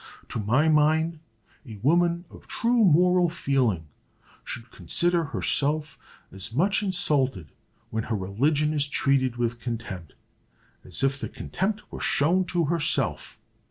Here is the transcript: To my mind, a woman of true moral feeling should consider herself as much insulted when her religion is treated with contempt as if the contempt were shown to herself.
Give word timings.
To 0.29 0.39
my 0.39 0.67
mind, 0.67 1.19
a 1.63 1.75
woman 1.83 2.25
of 2.31 2.47
true 2.47 2.83
moral 2.83 3.29
feeling 3.29 3.85
should 4.43 4.71
consider 4.71 5.25
herself 5.25 5.99
as 6.31 6.51
much 6.51 6.81
insulted 6.81 7.51
when 7.91 8.05
her 8.05 8.15
religion 8.15 8.73
is 8.73 8.87
treated 8.87 9.35
with 9.35 9.59
contempt 9.59 10.13
as 10.83 11.03
if 11.03 11.19
the 11.19 11.29
contempt 11.29 11.83
were 11.91 12.01
shown 12.01 12.45
to 12.45 12.65
herself. 12.65 13.37